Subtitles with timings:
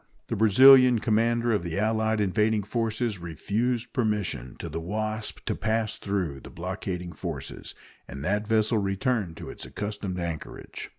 [0.29, 5.97] The Brazilian commander of the allied invading forces refused permission to the Wasp to pass
[5.97, 7.75] through the blockading forces,
[8.07, 10.89] and that vessel returned to its accustomed anchorage.